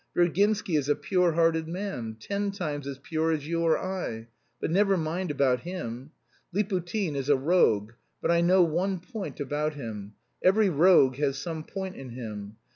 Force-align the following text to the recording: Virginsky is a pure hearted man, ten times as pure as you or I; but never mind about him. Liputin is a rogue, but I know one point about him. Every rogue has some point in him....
Virginsky 0.15 0.75
is 0.77 0.89
a 0.89 0.95
pure 0.95 1.33
hearted 1.33 1.67
man, 1.67 2.17
ten 2.19 2.49
times 2.49 2.87
as 2.87 2.97
pure 2.97 3.31
as 3.31 3.47
you 3.47 3.61
or 3.61 3.77
I; 3.77 4.29
but 4.59 4.71
never 4.71 4.97
mind 4.97 5.29
about 5.29 5.59
him. 5.59 6.09
Liputin 6.51 7.13
is 7.15 7.29
a 7.29 7.37
rogue, 7.37 7.91
but 8.19 8.31
I 8.31 8.41
know 8.41 8.63
one 8.63 8.99
point 8.99 9.39
about 9.39 9.75
him. 9.75 10.13
Every 10.43 10.71
rogue 10.71 11.17
has 11.17 11.37
some 11.37 11.63
point 11.63 11.95
in 11.97 12.09
him.... 12.09 12.55